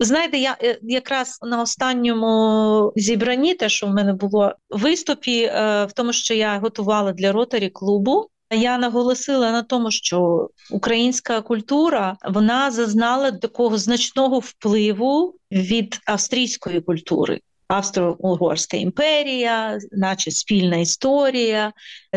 Знаєте, 0.00 0.38
я 0.38 0.56
е, 0.62 0.78
якраз 0.82 1.38
на 1.42 1.62
останньому 1.62 2.92
зібранні, 2.96 3.54
те, 3.54 3.68
що 3.68 3.86
в 3.86 3.90
мене 3.90 4.12
було 4.12 4.54
виступі, 4.70 5.42
е, 5.42 5.84
в 5.84 5.92
тому, 5.92 6.12
що 6.12 6.34
я 6.34 6.58
готувала 6.58 7.12
для 7.12 7.32
ротарі 7.32 7.68
клубу. 7.68 8.28
Я 8.52 8.78
наголосила 8.78 9.52
на 9.52 9.62
тому, 9.62 9.90
що 9.90 10.50
українська 10.70 11.40
культура 11.40 12.16
вона 12.24 12.70
зазнала 12.70 13.32
такого 13.32 13.78
значного 13.78 14.38
впливу 14.38 15.34
від 15.52 16.00
австрійської 16.06 16.80
культури. 16.80 17.40
Австро-Угорська 17.70 18.76
імперія, 18.76 19.78
наче 19.92 20.30
спільна 20.30 20.76
історія. 20.76 21.72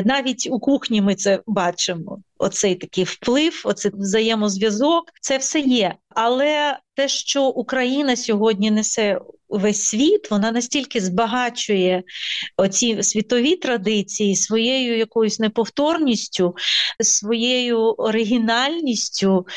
Навіть 0.06 0.48
у 0.52 0.60
кухні 0.60 1.02
ми 1.02 1.16
це 1.16 1.42
бачимо. 1.48 2.20
Оцей 2.38 2.76
такий 2.76 3.04
вплив, 3.04 3.62
оцей 3.66 3.92
взаємозв'язок, 3.96 5.04
це 5.22 5.38
все 5.38 5.60
є. 5.60 5.96
Але 6.10 6.80
те, 6.96 7.08
що 7.08 7.44
Україна 7.44 8.16
сьогодні 8.16 8.72
несе 8.72 9.20
весь 9.50 9.84
світ, 9.84 10.32
вона 10.32 10.52
настільки 10.52 11.02
збагачує 11.02 12.04
оці 12.58 13.04
світові 13.04 13.56
традиції 13.56 14.36
своєю 14.36 14.98
якоюсь 14.98 15.40
неповторністю, 15.40 16.56
своєю 17.00 17.80
оригінальністю, 17.80 19.48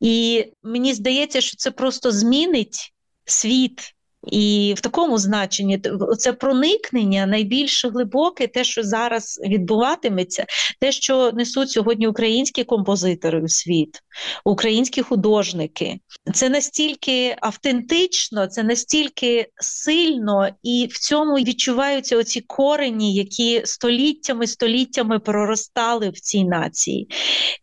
і 0.00 0.44
мені 0.62 0.94
здається, 0.94 1.40
що 1.40 1.56
це 1.56 1.70
просто 1.70 2.10
змінить 2.10 2.92
світ. 3.24 3.95
І 4.26 4.74
в 4.76 4.80
такому 4.80 5.18
значенні 5.18 5.82
це 6.18 6.32
проникнення 6.32 7.26
найбільш 7.26 7.84
глибоке, 7.84 8.46
те, 8.46 8.64
що 8.64 8.82
зараз 8.82 9.40
відбуватиметься, 9.44 10.46
те, 10.80 10.92
що 10.92 11.32
несуть 11.32 11.70
сьогодні 11.70 12.08
українські 12.08 12.64
композитори 12.64 13.42
у 13.42 13.48
світ, 13.48 14.02
українські 14.44 15.02
художники, 15.02 16.00
це 16.34 16.48
настільки 16.48 17.36
автентично, 17.40 18.46
це 18.46 18.62
настільки 18.62 19.48
сильно, 19.56 20.48
і 20.62 20.88
в 20.90 20.98
цьому 20.98 21.34
відчуваються 21.34 22.16
оці 22.16 22.40
корені, 22.40 23.14
які 23.14 23.62
століттями 23.64 24.46
століттями 24.46 25.18
проростали 25.18 26.10
в 26.10 26.20
цій 26.20 26.44
нації, 26.44 27.08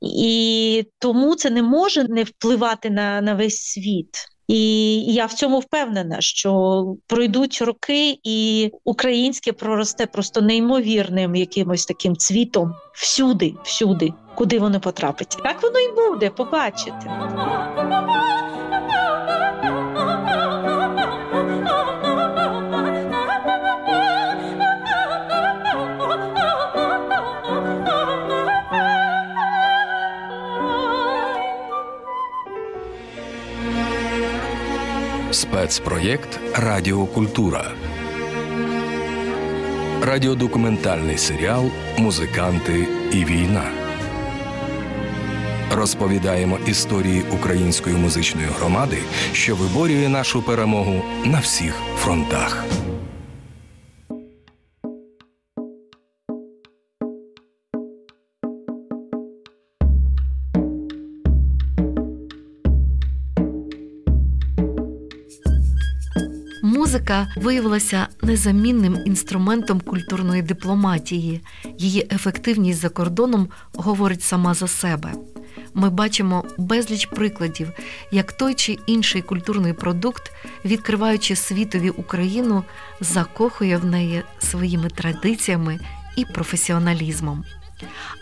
і 0.01 0.83
тому 0.99 1.35
це 1.35 1.49
не 1.49 1.61
може 1.61 2.03
не 2.03 2.23
впливати 2.23 2.89
на, 2.89 3.21
на 3.21 3.33
весь 3.33 3.57
світ. 3.57 4.32
І 4.47 4.99
я 5.13 5.25
в 5.25 5.33
цьому 5.33 5.59
впевнена, 5.59 6.21
що 6.21 6.83
пройдуть 7.07 7.61
роки, 7.61 8.19
і 8.23 8.71
українське 8.83 9.53
проросте 9.53 10.05
просто 10.05 10.41
неймовірним 10.41 11.35
якимось 11.35 11.85
таким 11.85 12.17
цвітом 12.17 12.73
всюди, 12.93 13.55
всюди, 13.63 14.13
куди 14.35 14.59
воно 14.59 14.79
потрапить. 14.79 15.37
Так 15.43 15.63
воно 15.63 15.79
і 15.79 15.91
буде, 15.91 16.29
побачите. 16.29 17.11
Спецпроєкт 35.33 36.39
Радіокультура. 36.55 37.71
Радіодокументальний 40.01 41.17
серіал 41.17 41.69
Музиканти 41.97 42.87
і 43.11 43.25
війна. 43.25 43.63
Розповідаємо 45.71 46.57
історії 46.67 47.23
української 47.31 47.95
музичної 47.95 48.47
громади, 48.59 48.97
що 49.31 49.55
виборює 49.55 50.09
нашу 50.09 50.41
перемогу 50.41 51.03
на 51.25 51.39
всіх 51.39 51.75
фронтах. 51.97 52.65
Музика 66.93 67.27
виявилася 67.35 68.07
незамінним 68.21 68.97
інструментом 69.05 69.81
культурної 69.81 70.41
дипломатії. 70.41 71.41
Її 71.77 72.07
ефективність 72.11 72.79
за 72.79 72.89
кордоном 72.89 73.49
говорить 73.73 74.23
сама 74.23 74.53
за 74.53 74.67
себе. 74.67 75.13
Ми 75.73 75.89
бачимо 75.89 76.45
безліч 76.57 77.05
прикладів, 77.05 77.71
як 78.11 78.31
той 78.31 78.53
чи 78.53 78.77
інший 78.85 79.21
культурний 79.21 79.73
продукт, 79.73 80.31
відкриваючи 80.65 81.35
світові 81.35 81.89
Україну, 81.89 82.63
закохує 82.99 83.77
в 83.77 83.85
неї 83.85 84.23
своїми 84.39 84.89
традиціями 84.89 85.79
і 86.15 86.25
професіоналізмом. 86.25 87.43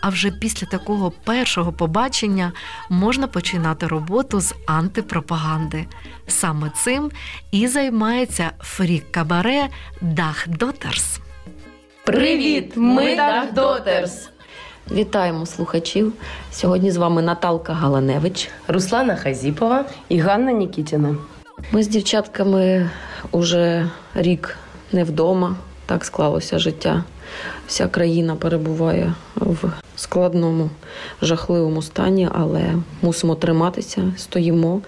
А 0.00 0.08
вже 0.08 0.30
після 0.30 0.66
такого 0.66 1.10
першого 1.10 1.72
побачення 1.72 2.52
можна 2.90 3.26
починати 3.26 3.86
роботу 3.86 4.40
з 4.40 4.54
антипропаганди. 4.66 5.86
Саме 6.26 6.70
цим 6.84 7.10
і 7.50 7.68
займається 7.68 8.50
фрік 8.60 9.10
кабаре 9.10 9.68
Дах 10.00 10.48
Дотерс. 10.48 11.20
Привіт! 12.04 12.72
Ми 12.76 13.16
Дах 13.16 13.52
Дотерс! 13.52 14.28
Вітаємо 14.90 15.46
слухачів. 15.46 16.12
Сьогодні 16.52 16.90
з 16.90 16.96
вами 16.96 17.22
Наталка 17.22 17.72
Галаневич. 17.72 18.48
Руслана 18.68 19.16
Хазіпова 19.16 19.84
і 20.08 20.18
Ганна 20.18 20.52
Нікітіна. 20.52 21.16
Ми 21.72 21.82
з 21.82 21.88
дівчатками 21.88 22.90
уже 23.30 23.90
рік 24.14 24.58
не 24.92 25.04
вдома. 25.04 25.56
Так 25.86 26.04
склалося 26.04 26.58
життя. 26.58 27.04
Вся 27.66 27.88
країна 27.88 28.36
перебуває 28.36 29.14
в 29.36 29.72
складному, 29.96 30.70
жахливому 31.22 31.82
стані, 31.82 32.28
але 32.32 32.74
мусимо 33.02 33.34
триматися, 33.34 34.12
стоїмо, 34.16 34.80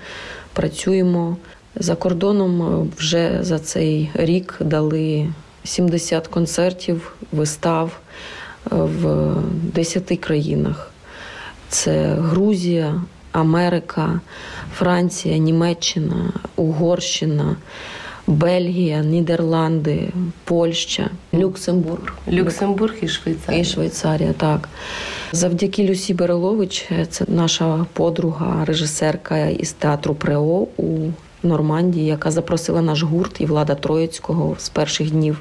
працюємо. 0.53 1.37
За 1.77 1.95
кордоном 1.95 2.89
вже 2.99 3.39
за 3.41 3.59
цей 3.59 4.11
рік 4.15 4.57
дали 4.61 5.29
70 5.65 6.27
концертів, 6.29 7.15
вистав 7.33 7.99
в 8.71 9.35
10 9.75 10.19
країнах. 10.21 10.91
Це 11.69 12.15
Грузія, 12.21 13.03
Америка, 13.33 14.21
Франція, 14.75 15.39
Німеччина, 15.39 16.33
Угорщина. 16.57 17.57
Бельгія, 18.27 19.01
Нідерланди, 19.01 20.09
Польща, 20.45 21.11
Люксембург, 21.35 22.19
Люксембург 22.29 22.95
і 23.03 23.09
Швейцарія. 23.09 23.61
І 23.61 23.65
Швейцарія, 23.65 24.33
так. 24.33 24.69
Завдяки 25.33 25.89
Люсі 25.89 26.15
Берелович, 26.15 26.89
це 27.11 27.25
наша 27.29 27.87
подруга, 27.93 28.65
режисерка 28.65 29.47
із 29.47 29.73
театру 29.73 30.15
Прео 30.15 30.67
у 30.77 31.11
Нормандії, 31.45 32.07
яка 32.07 32.31
запросила 32.31 32.83
наш 32.83 33.03
гурт 33.03 33.41
і 33.41 33.47
влада 33.47 33.75
Троїцького 33.75 34.57
з 34.59 34.69
перших 34.69 35.11
днів 35.11 35.41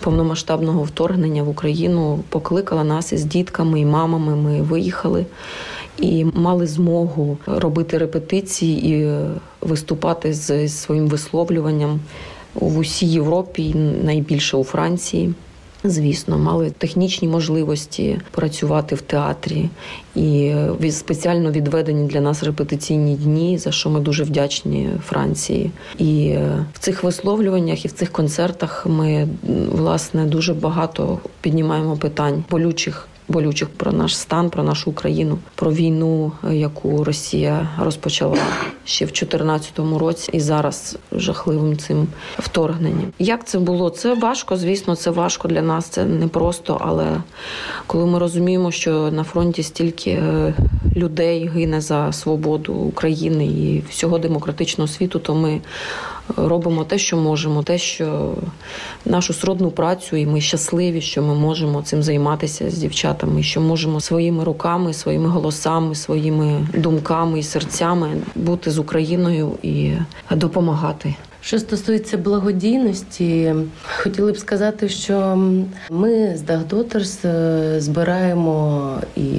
повномасштабного 0.00 0.82
вторгнення 0.82 1.42
в 1.42 1.48
Україну, 1.48 2.20
покликала 2.28 2.84
нас 2.84 3.12
із 3.12 3.24
дітками 3.24 3.80
і 3.80 3.84
мамами. 3.84 4.36
Ми 4.36 4.62
виїхали 4.62 5.26
і 5.98 6.24
мали 6.24 6.66
змогу 6.66 7.38
робити 7.46 7.98
репетиції 7.98 8.90
і 8.90 9.10
виступати 9.60 10.32
з 10.32 10.68
своїм 10.68 11.08
висловлюванням 11.08 12.00
в 12.54 12.78
усій 12.78 13.06
Європі, 13.06 13.74
найбільше 14.04 14.56
у 14.56 14.64
Франції. 14.64 15.34
Звісно, 15.84 16.38
мали 16.38 16.70
технічні 16.70 17.28
можливості 17.28 18.20
працювати 18.30 18.94
в 18.94 19.00
театрі 19.00 19.68
і 20.14 20.52
спеціально 20.90 21.50
відведені 21.50 22.08
для 22.08 22.20
нас 22.20 22.42
репетиційні 22.42 23.14
дні, 23.14 23.58
за 23.58 23.72
що 23.72 23.90
ми 23.90 24.00
дуже 24.00 24.24
вдячні 24.24 24.90
Франції. 25.06 25.70
І 25.98 26.36
в 26.72 26.78
цих 26.78 27.04
висловлюваннях 27.04 27.84
і 27.84 27.88
в 27.88 27.92
цих 27.92 28.10
концертах 28.10 28.86
ми 28.86 29.28
власне 29.72 30.26
дуже 30.26 30.54
багато 30.54 31.18
піднімаємо 31.40 31.96
питань 31.96 32.44
болючих 32.50 33.08
болючих 33.30 33.68
про 33.68 33.92
наш 33.92 34.16
стан, 34.16 34.50
про 34.50 34.62
нашу 34.62 34.90
Україну, 34.90 35.38
про 35.54 35.72
війну, 35.72 36.32
яку 36.50 37.04
Росія 37.04 37.68
розпочала 37.78 38.38
ще 38.84 39.04
в 39.04 39.08
2014 39.08 39.78
році, 39.78 40.30
і 40.32 40.40
зараз 40.40 40.98
жахливим 41.12 41.76
цим 41.76 42.06
вторгненням. 42.38 43.12
Як 43.18 43.46
це 43.46 43.58
було? 43.58 43.90
Це 43.90 44.14
важко, 44.14 44.56
звісно, 44.56 44.96
це 44.96 45.10
важко 45.10 45.48
для 45.48 45.62
нас. 45.62 45.86
Це 45.86 46.04
непросто. 46.04 46.80
Але 46.80 47.22
коли 47.86 48.06
ми 48.06 48.18
розуміємо, 48.18 48.70
що 48.70 49.10
на 49.10 49.24
фронті 49.24 49.62
стільки 49.62 50.22
людей 50.96 51.48
гине 51.48 51.80
за 51.80 52.12
свободу 52.12 52.72
України 52.72 53.46
і 53.46 53.82
всього 53.90 54.18
демократичного 54.18 54.88
світу, 54.88 55.18
то 55.18 55.34
ми 55.34 55.60
робимо 56.36 56.84
те, 56.84 56.98
що 56.98 57.16
можемо, 57.16 57.62
те, 57.62 57.78
що 57.78 58.34
нашу 59.04 59.32
сродну 59.32 59.70
працю, 59.70 60.16
і 60.16 60.26
ми 60.26 60.40
щасливі, 60.40 61.00
що 61.00 61.22
ми 61.22 61.34
можемо 61.34 61.82
цим 61.82 62.02
займатися 62.02 62.70
з 62.70 62.78
дівчатами, 62.78 63.42
що 63.42 63.60
можемо 63.60 64.00
своїми 64.00 64.44
руками, 64.44 64.94
своїми 64.94 65.28
голосами, 65.28 65.94
своїми 65.94 66.66
думками 66.74 67.38
і 67.38 67.42
серцями 67.42 68.10
бути 68.34 68.70
з 68.70 68.78
Україною 68.78 69.52
і 69.62 69.92
допомагати. 70.30 71.14
Що 71.42 71.58
стосується 71.58 72.18
благодійності, 72.18 73.54
хотіли 73.96 74.32
б 74.32 74.38
сказати, 74.38 74.88
що 74.88 75.36
ми 75.90 76.36
з 76.36 76.40
Дагдотерс 76.40 77.18
збираємо 77.78 78.94
і 79.16 79.30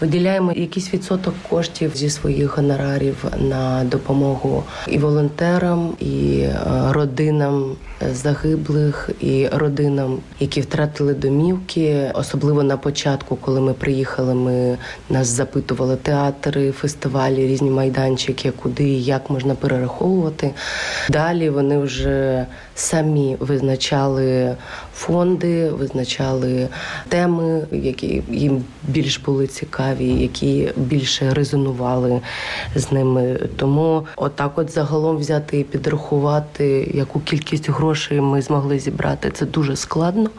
виділяємо 0.00 0.52
якийсь 0.52 0.94
відсоток 0.94 1.34
коштів 1.50 1.92
зі 1.94 2.10
своїх 2.10 2.56
гонорарів 2.56 3.24
на 3.38 3.84
допомогу 3.84 4.64
і 4.88 4.98
волонтерам, 4.98 5.96
і 6.00 6.38
е, 6.38 6.58
родинам 6.90 7.76
загиблих, 8.12 9.10
і 9.20 9.48
родинам, 9.52 10.18
які 10.40 10.60
втратили 10.60 11.14
домівки. 11.14 12.10
Особливо 12.14 12.62
на 12.62 12.76
початку, 12.76 13.36
коли 13.36 13.60
ми 13.60 13.72
приїхали, 13.72 14.34
ми 14.34 14.78
нас 15.10 15.26
запитували 15.26 15.96
театри, 15.96 16.72
фестивалі, 16.72 17.46
різні 17.46 17.70
майданчики, 17.70 18.50
куди 18.50 18.84
і 18.84 19.04
як 19.04 19.30
можна 19.30 19.54
перераховувати. 19.54 20.50
Далі 21.08 21.43
вони 21.50 21.78
вже 21.78 22.46
самі 22.74 23.36
визначали 23.40 24.56
фонди, 24.94 25.70
визначали 25.70 26.68
теми, 27.08 27.66
які 27.72 28.22
їм 28.30 28.64
більш 28.82 29.18
були 29.18 29.46
цікаві, 29.46 30.06
які 30.06 30.72
більше 30.76 31.34
резонували 31.34 32.20
з 32.74 32.92
ними. 32.92 33.38
Тому 33.56 34.06
отак, 34.16 34.58
от 34.58 34.70
загалом 34.70 35.16
взяти 35.16 35.58
і 35.58 35.64
підрахувати, 35.64 36.90
яку 36.94 37.20
кількість 37.20 37.70
грошей 37.70 38.20
ми 38.20 38.42
змогли 38.42 38.78
зібрати, 38.78 39.30
це 39.30 39.46
дуже 39.46 39.76
складно. 39.76 40.30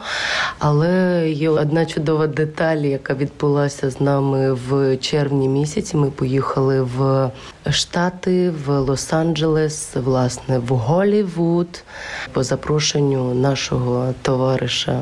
Але 0.58 1.24
є 1.30 1.50
одна 1.50 1.86
чудова 1.86 2.26
деталь, 2.26 2.76
яка 2.76 3.14
відбулася 3.14 3.90
з 3.90 4.00
нами 4.00 4.52
в 4.52 4.96
червні 4.96 5.48
місяці. 5.48 5.96
Ми 5.96 6.10
поїхали 6.10 6.82
в 6.82 7.30
Штати, 7.70 8.50
в 8.66 8.70
Лос-Анджелес, 8.70 10.00
власне, 10.00 10.58
в 10.58 10.68
Голівуд 10.68 11.84
по 12.32 12.42
запрошенню 12.42 13.34
нашого 13.34 14.14
товариша 14.22 15.00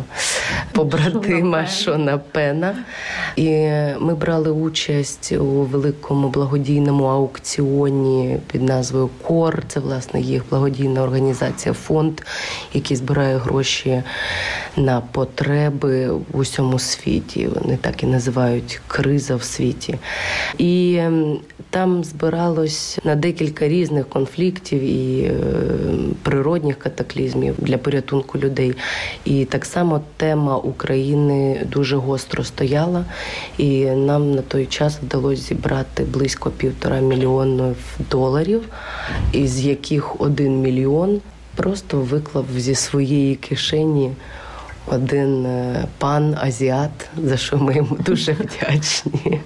побратима 0.72 1.66
Шона 1.66 2.18
Пена. 2.18 2.76
І 3.36 3.50
ми 4.00 4.14
брали 4.14 4.50
участь 4.50 5.32
у 5.32 5.44
великому 5.44 6.28
благодійному 6.28 7.04
аукціоні 7.04 8.38
під 8.52 8.62
назвою 8.62 9.08
Кор. 9.22 9.62
Це 9.68 9.80
власне 9.80 10.20
їх 10.20 10.42
благодійна 10.50 11.02
організація, 11.02 11.74
фонд, 11.74 12.20
який 12.72 12.96
збирає 12.96 13.36
гроші 13.36 14.02
на 14.76 15.00
потреби 15.00 16.10
в 16.10 16.38
усьому 16.38 16.78
світі. 16.78 17.48
Вони 17.54 17.76
так 17.76 18.02
і 18.02 18.06
називають 18.06 18.80
криза 18.86 19.36
в 19.36 19.42
світі. 19.42 19.94
І 20.58 21.00
там 21.70 22.04
збиралось 22.04 22.98
на 23.04 23.14
декілька 23.14 23.68
різних 23.68 24.08
конфліктів 24.08 24.82
і 24.82 25.22
е, 25.22 25.32
природних 26.22 26.78
катаклізмів 26.78 27.54
для 27.58 27.78
порятунку 27.78 28.38
людей. 28.38 28.74
І 29.24 29.44
так 29.44 29.64
само 29.64 30.00
тема 30.16 30.56
України 30.56 31.66
дуже 31.72 31.96
гостро 31.96 32.44
стояла, 32.44 33.04
і 33.58 33.84
нам 33.84 34.34
на 34.34 34.42
той 34.42 34.66
час 34.66 34.98
вдалося 35.02 35.42
зібрати 35.42 36.02
близько 36.02 36.50
півтора 36.50 37.00
мільйонів 37.00 37.76
доларів, 38.10 38.68
із 39.32 39.60
яких 39.60 40.20
один 40.20 40.60
мільйон 40.60 41.20
просто 41.54 41.98
виклав 41.98 42.44
зі 42.56 42.74
своєї 42.74 43.34
кишені. 43.34 44.10
Один 44.86 45.46
е, 45.46 45.84
пан 45.98 46.36
азіат, 46.40 47.08
за 47.24 47.36
що 47.36 47.56
ми 47.56 47.74
йому 47.74 47.96
дуже 48.06 48.32
вдячні. 48.40 49.40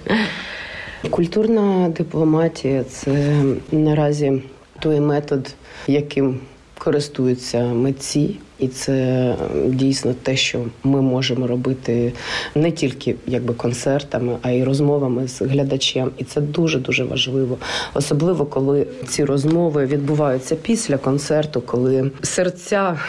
Культурна 1.09 1.89
дипломатія 1.89 2.83
це 2.83 3.43
наразі 3.71 4.43
той 4.79 4.99
метод, 4.99 5.53
яким 5.87 6.39
користуються 6.79 7.63
митці, 7.63 8.35
і 8.59 8.67
це 8.67 9.35
дійсно 9.67 10.13
те, 10.23 10.35
що 10.35 10.65
ми 10.83 11.01
можемо 11.01 11.47
робити 11.47 12.13
не 12.55 12.71
тільки 12.71 13.15
якби 13.27 13.53
концертами, 13.53 14.37
а 14.41 14.51
й 14.51 14.63
розмовами 14.63 15.27
з 15.27 15.41
глядачем. 15.41 16.11
І 16.17 16.23
це 16.23 16.41
дуже 16.41 16.79
дуже 16.79 17.03
важливо, 17.03 17.57
особливо 17.93 18.45
коли 18.45 18.87
ці 19.07 19.25
розмови 19.25 19.85
відбуваються 19.85 20.55
після 20.55 20.97
концерту, 20.97 21.61
коли 21.61 22.11
серця 22.21 22.99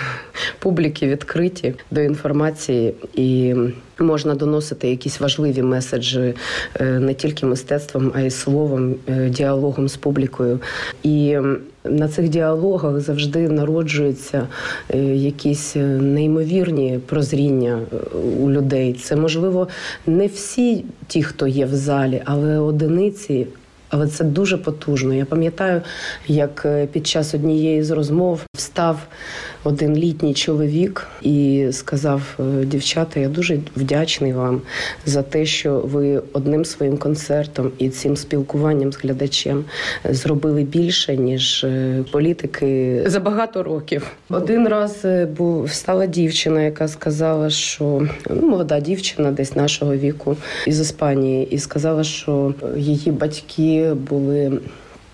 публіки 0.58 1.06
відкриті 1.06 1.74
до 1.90 2.00
інформації 2.00 2.94
і. 3.14 3.54
Можна 4.02 4.34
доносити 4.34 4.88
якісь 4.88 5.20
важливі 5.20 5.62
меседжі 5.62 6.34
е, 6.80 6.84
не 6.84 7.14
тільки 7.14 7.46
мистецтвом, 7.46 8.12
а 8.14 8.20
й 8.20 8.30
словом, 8.30 8.94
е, 9.08 9.28
діалогом 9.28 9.88
з 9.88 9.96
публікою. 9.96 10.60
І 11.02 11.38
на 11.84 12.08
цих 12.08 12.28
діалогах 12.28 13.00
завжди 13.00 13.48
народжуються 13.48 14.46
е, 14.94 14.98
якісь 15.04 15.76
неймовірні 16.00 17.00
прозріння 17.06 17.78
у 18.40 18.50
людей. 18.50 18.92
Це 18.92 19.16
можливо 19.16 19.68
не 20.06 20.26
всі 20.26 20.84
ті, 21.06 21.22
хто 21.22 21.46
є 21.46 21.66
в 21.66 21.74
залі, 21.74 22.22
але 22.24 22.58
одиниці. 22.58 23.46
Але 23.92 24.08
це 24.08 24.24
дуже 24.24 24.56
потужно. 24.56 25.14
Я 25.14 25.24
пам'ятаю, 25.24 25.82
як 26.28 26.66
під 26.92 27.06
час 27.06 27.34
однієї 27.34 27.82
з 27.82 27.90
розмов 27.90 28.40
встав 28.54 28.98
один 29.64 29.96
літній 29.96 30.34
чоловік 30.34 31.08
і 31.22 31.66
сказав: 31.70 32.38
«Е, 32.40 32.64
дівчата, 32.64 33.20
я 33.20 33.28
дуже 33.28 33.58
вдячний 33.76 34.32
вам 34.32 34.62
за 35.06 35.22
те, 35.22 35.46
що 35.46 35.78
ви 35.78 36.22
одним 36.32 36.64
своїм 36.64 36.98
концертом 36.98 37.72
і 37.78 37.88
цим 37.88 38.16
спілкуванням 38.16 38.92
з 38.92 38.96
глядачем 38.96 39.64
зробили 40.04 40.62
більше 40.62 41.16
ніж 41.16 41.64
е, 41.64 42.04
політики 42.10 43.02
за 43.06 43.20
багато 43.20 43.62
років. 43.62 44.06
Один 44.30 44.68
раз 44.68 45.00
е, 45.04 45.26
був 45.26 45.64
встала 45.64 46.06
дівчина, 46.06 46.62
яка 46.62 46.88
сказала, 46.88 47.50
що 47.50 48.06
ну, 48.30 48.48
молода 48.48 48.80
дівчина, 48.80 49.30
десь 49.30 49.56
нашого 49.56 49.96
віку 49.96 50.36
із 50.66 50.80
Іспанії, 50.80 51.48
і 51.50 51.58
сказала, 51.58 52.04
що 52.04 52.54
її 52.76 53.10
батьки 53.10 53.92
були 53.94 54.60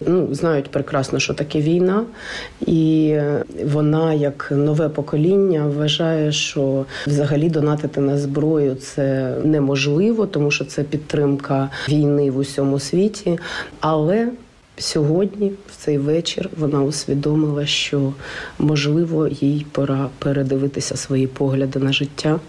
ну, 0.01 0.35
знають 0.35 0.71
прекрасно, 0.71 1.19
що 1.19 1.35
таке 1.35 1.61
війна, 1.61 2.05
і 2.67 3.19
вона, 3.65 4.15
як 4.15 4.53
нове 4.57 4.89
покоління, 4.89 5.67
вважає, 5.67 6.33
що 6.33 6.85
взагалі 7.07 7.51
донатити 7.51 8.01
на 8.01 8.19
зброю 8.19 8.75
це 8.75 9.37
неможливо, 9.45 10.27
тому 10.27 10.51
що 10.51 10.65
це 10.65 10.83
підтримка 10.83 11.71
війни 11.89 12.31
в 12.31 12.39
усьому 12.39 12.79
світі. 12.79 13.39
Але 13.81 14.29
Сьогодні, 14.79 15.53
в 15.69 15.77
цей 15.77 15.99
вечір, 15.99 16.51
вона 16.59 16.83
усвідомила, 16.83 17.67
що 17.67 18.13
можливо 18.59 19.29
їй 19.29 19.67
пора 19.73 20.09
передивитися 20.19 20.97
свої 20.97 21.27
погляди 21.27 21.79
на 21.79 21.93
життя, 21.93 22.41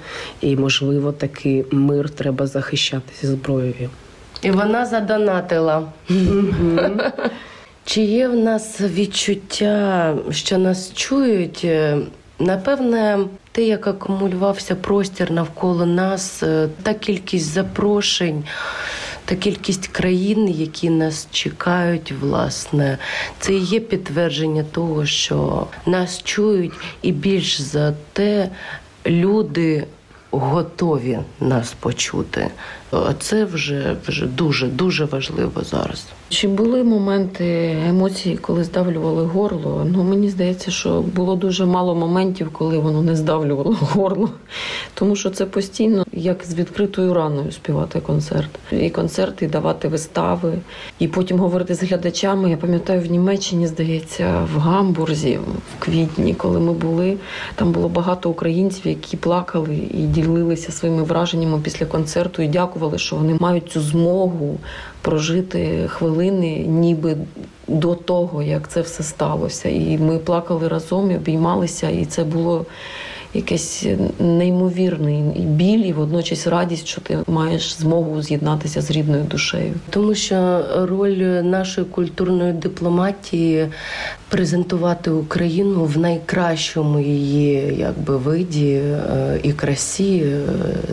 і 0.41 0.55
можливо, 0.55 1.11
таки 1.11 1.65
мир 1.71 2.09
треба 2.09 2.47
захищати 2.47 3.27
зброєю. 3.27 3.89
І 4.41 4.51
вона 4.51 4.85
задонатила. 4.85 5.83
Чи 7.85 8.01
є 8.01 8.27
в 8.27 8.35
нас 8.35 8.81
відчуття, 8.81 10.15
що 10.31 10.57
нас 10.57 10.93
чують? 10.93 11.61
Е, 11.63 11.97
напевне, 12.39 13.19
те, 13.51 13.63
як 13.63 13.87
акумулювався 13.87 14.75
простір 14.75 15.31
навколо 15.31 15.85
нас, 15.85 16.43
е, 16.43 16.69
та 16.83 16.93
кількість 16.93 17.45
запрошень, 17.45 18.43
та 19.25 19.35
кількість 19.35 19.87
країн, 19.87 20.49
які 20.49 20.89
нас 20.89 21.27
чекають, 21.31 22.13
власне, 22.21 22.97
це 23.39 23.53
і 23.53 23.59
є 23.59 23.79
підтвердження 23.79 24.63
того, 24.71 25.05
що 25.05 25.67
нас 25.85 26.23
чують, 26.23 26.73
і 27.01 27.11
більш 27.11 27.61
за 27.61 27.93
те 28.13 28.49
люди 29.05 29.83
готові 30.31 31.19
нас 31.39 31.73
почути. 31.79 32.47
Це 33.19 33.45
вже 33.45 33.95
вже 34.07 34.25
дуже 34.25 34.67
дуже 34.67 35.05
важливо 35.05 35.61
зараз. 35.63 36.05
Чи 36.29 36.47
були 36.47 36.83
моменти 36.83 37.77
емоцій, 37.89 38.37
коли 38.41 38.63
здавлювали 38.63 39.23
горло? 39.23 39.87
Ну 39.91 40.03
мені 40.03 40.29
здається, 40.29 40.71
що 40.71 41.01
було 41.01 41.35
дуже 41.35 41.65
мало 41.65 41.95
моментів, 41.95 42.49
коли 42.51 42.77
воно 42.77 43.01
не 43.01 43.15
здавлювало 43.15 43.77
горло, 43.81 44.29
тому 44.93 45.15
що 45.15 45.29
це 45.29 45.45
постійно 45.45 46.05
як 46.13 46.43
з 46.45 46.55
відкритою 46.55 47.13
раною 47.13 47.51
співати 47.51 47.99
концерт, 47.99 48.49
і 48.71 48.89
концерти, 48.89 49.45
і 49.45 49.47
давати 49.47 49.87
вистави, 49.87 50.53
і 50.99 51.07
потім 51.07 51.39
говорити 51.39 51.75
з 51.75 51.83
глядачами. 51.83 52.49
Я 52.49 52.57
пам'ятаю, 52.57 53.01
в 53.01 53.11
Німеччині 53.11 53.67
здається, 53.67 54.47
в 54.55 54.59
Гамбурзі 54.59 55.37
в 55.37 55.83
квітні, 55.83 56.33
коли 56.33 56.59
ми 56.59 56.73
були, 56.73 57.17
там 57.55 57.71
було 57.71 57.89
багато 57.89 58.29
українців, 58.29 58.87
які 58.87 59.17
плакали 59.17 59.75
і 59.75 59.97
ділилися 59.97 60.71
своїми 60.71 61.03
враженнями 61.03 61.59
після 61.63 61.85
концерту 61.85 62.41
і 62.41 62.47
дякували 62.47 62.76
дякували, 62.77 62.97
що 62.97 63.15
вони 63.15 63.37
мають 63.39 63.69
цю 63.69 63.81
змогу 63.81 64.57
прожити 65.01 65.87
хвилини, 65.87 66.57
ніби 66.67 67.17
до 67.67 67.95
того, 67.95 68.43
як 68.43 68.67
це 68.67 68.81
все 68.81 69.03
сталося. 69.03 69.69
І 69.69 69.97
ми 69.97 70.17
плакали 70.17 70.67
разом 70.67 71.11
і 71.11 71.15
обіймалися, 71.15 71.89
і 71.89 72.05
це 72.05 72.23
було 72.23 72.65
якийсь 73.33 73.85
неймовірний 74.19 75.21
біль 75.37 75.85
і 75.85 75.93
водночас 75.93 76.47
радість, 76.47 76.87
що 76.87 77.01
ти 77.01 77.19
маєш 77.27 77.75
змогу 77.75 78.21
з'єднатися 78.21 78.81
з 78.81 78.91
рідною 78.91 79.23
душею. 79.23 79.73
Тому 79.89 80.15
що 80.15 80.65
роль 80.75 81.41
нашої 81.43 81.87
культурної 81.87 82.53
дипломатії 82.53 83.67
презентувати 84.29 85.11
Україну 85.11 85.85
в 85.85 85.97
найкращому 85.97 86.99
її 86.99 87.75
якби 87.79 88.17
виді 88.17 88.73
е, 88.73 89.39
і 89.43 89.53
красі 89.53 90.17
е, 90.17 90.39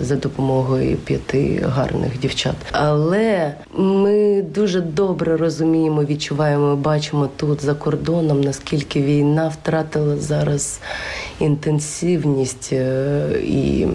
за 0.01 0.17
допомогою 0.17 0.97
п'яти 0.97 1.65
гарних 1.69 2.21
дівчат. 2.21 2.55
Але 2.73 3.55
ми 3.77 4.43
дуже 4.55 4.81
добре 4.81 5.37
розуміємо, 5.37 6.05
відчуваємо, 6.05 6.77
бачимо 6.77 7.29
тут 7.37 7.63
за 7.63 7.75
кордоном, 7.75 8.41
наскільки 8.41 9.03
війна 9.03 9.49
втратила 9.49 10.17
зараз 10.17 10.81
інтенсивність, 11.41 12.24
е, 12.73 13.41
і 13.43 13.87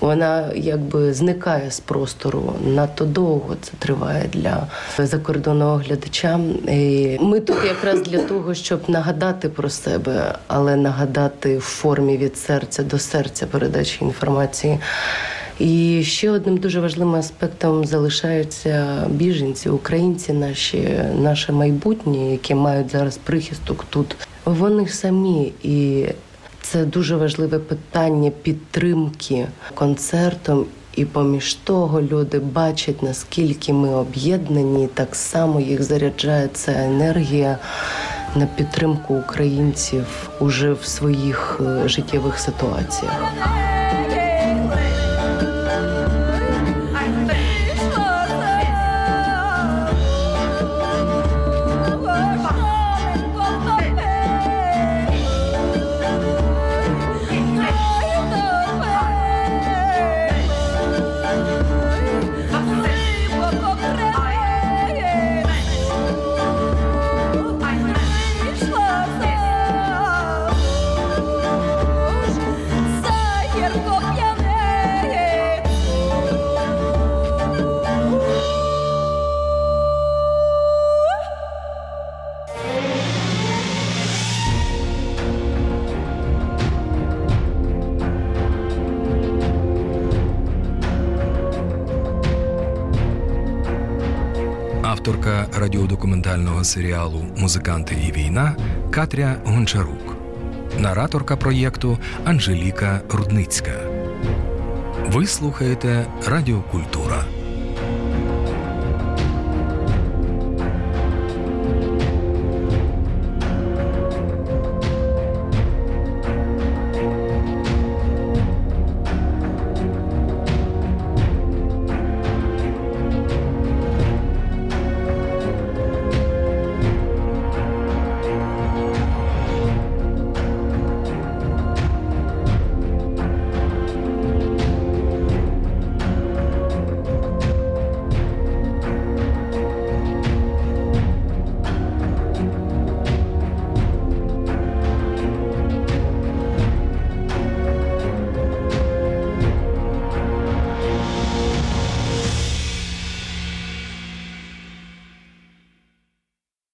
вона 0.00 0.50
якби 0.54 1.14
зникає 1.14 1.70
з 1.70 1.80
простору. 1.80 2.52
Надто 2.66 3.04
довго 3.04 3.56
це 3.60 3.72
триває 3.78 4.24
для 4.32 4.66
закордонного 4.98 5.76
глядача. 5.76 6.40
І 6.68 7.18
Ми 7.20 7.40
тут 7.40 7.56
якраз 7.66 8.02
для 8.02 8.18
того, 8.18 8.54
щоб 8.54 8.80
нагадати 8.88 9.48
про 9.48 9.68
себе, 9.68 10.34
але 10.46 10.76
нагадати 10.76 11.58
в 11.58 11.60
формі 11.60 12.16
від 12.16 12.36
серця 12.36 12.82
до 12.82 12.98
серця 12.98 13.46
передачі 13.46 14.04
інформації. 14.04 14.78
І 15.58 16.02
ще 16.04 16.30
одним 16.30 16.56
дуже 16.56 16.80
важливим 16.80 17.14
аспектом 17.14 17.84
залишаються 17.84 19.04
біженці, 19.10 19.68
українці, 19.68 20.32
наші, 20.32 21.00
наше 21.18 21.52
майбутнє, 21.52 22.32
які 22.32 22.54
мають 22.54 22.90
зараз 22.90 23.16
прихисток 23.16 23.84
тут. 23.90 24.16
Вони 24.44 24.88
самі 24.88 25.52
і 25.62 26.06
це 26.72 26.84
дуже 26.84 27.16
важливе 27.16 27.58
питання 27.58 28.30
підтримки 28.42 29.46
концертом. 29.74 30.66
І 30.94 31.04
поміж 31.04 31.54
того 31.54 32.02
люди 32.02 32.38
бачать, 32.38 33.02
наскільки 33.02 33.72
ми 33.72 33.94
об'єднані, 33.94 34.88
так 34.94 35.14
само 35.14 35.60
їх 35.60 35.82
заряджає 35.82 36.48
ця 36.52 36.72
енергія 36.72 37.58
на 38.36 38.46
підтримку 38.46 39.14
українців 39.14 40.30
уже 40.40 40.72
в 40.72 40.84
своїх 40.84 41.60
е, 41.60 41.88
життєвих 41.88 42.38
ситуаціях. 42.38 43.32
Радіодокументального 96.32 96.64
серіалу 96.64 97.24
Музиканти 97.36 97.96
і 98.08 98.12
війна 98.12 98.56
Катря 98.90 99.36
Гончарук, 99.44 100.16
нараторка 100.78 101.36
проєкту 101.36 101.98
Анжеліка 102.24 103.00
Рудницька. 103.10 103.72
Ви 105.06 105.26
слухаєте 105.26 106.06
Радіокультура. 106.26 107.24